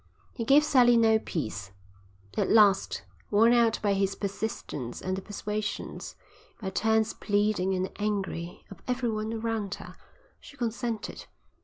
He 0.33 0.45
gave 0.45 0.63
Sally 0.63 0.97
no 0.97 1.19
peace. 1.19 1.69
At 2.35 2.49
last, 2.49 3.03
worn 3.29 3.53
out 3.53 3.79
by 3.83 3.93
his 3.93 4.15
persistence 4.15 4.99
and 4.99 5.15
the 5.15 5.21
persuasions, 5.21 6.15
by 6.59 6.71
turns 6.71 7.13
pleading 7.13 7.75
and 7.75 7.91
angry, 7.99 8.65
of 8.71 8.81
everyone 8.87 9.31
around 9.31 9.75
her, 9.75 9.95
she 10.39 10.57
consented. 10.57 11.27